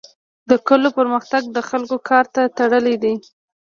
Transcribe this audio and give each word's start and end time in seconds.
د 0.49 0.51
کلو 0.67 0.89
پرمختګ 0.97 1.43
د 1.55 1.57
خلکو 1.69 1.97
کار 2.09 2.25
ته 2.33 2.41
تړلی 2.57 2.95
دی. 3.03 3.15